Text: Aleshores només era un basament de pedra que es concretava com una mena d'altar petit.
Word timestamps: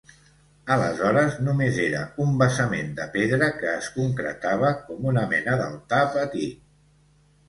Aleshores 0.75 1.35
només 1.47 1.75
era 1.83 1.99
un 2.23 2.31
basament 2.39 2.89
de 2.99 3.05
pedra 3.15 3.49
que 3.57 3.69
es 3.73 3.89
concretava 3.97 4.71
com 4.87 5.05
una 5.13 5.27
mena 5.35 5.59
d'altar 5.61 6.01
petit. 6.17 6.57